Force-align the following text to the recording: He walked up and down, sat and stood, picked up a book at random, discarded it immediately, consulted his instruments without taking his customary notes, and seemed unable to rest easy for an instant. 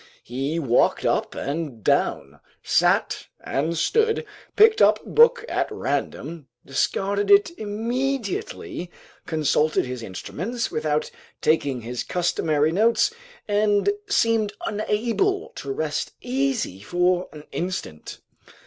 He 0.23 0.57
walked 0.57 1.05
up 1.05 1.35
and 1.35 1.83
down, 1.83 2.39
sat 2.63 3.27
and 3.39 3.77
stood, 3.77 4.25
picked 4.55 4.81
up 4.81 4.99
a 4.99 5.07
book 5.09 5.45
at 5.47 5.71
random, 5.71 6.47
discarded 6.65 7.29
it 7.29 7.51
immediately, 7.55 8.89
consulted 9.27 9.85
his 9.85 10.01
instruments 10.01 10.71
without 10.71 11.11
taking 11.39 11.81
his 11.81 12.03
customary 12.03 12.71
notes, 12.71 13.13
and 13.47 13.91
seemed 14.09 14.53
unable 14.65 15.49
to 15.57 15.71
rest 15.71 16.13
easy 16.19 16.79
for 16.81 17.29
an 17.31 17.43
instant. 17.51 18.21